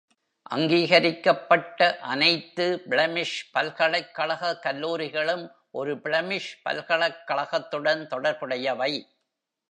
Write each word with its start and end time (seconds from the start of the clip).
அங்கீகரிக்கப்பட்ட 0.51 1.97
அனைத்து 2.03 2.65
பிளெமிஷ் 2.89 3.35
பல்கலைக்கழக 3.51 4.59
கல்லூரிகளும் 4.63 5.43
ஒரு 5.71 5.93
பிளெமிஷ் 5.95 6.49
பல்கலைக்கழகத்துடன் 6.63 8.07
தொடர்புடையவை. 8.07 8.91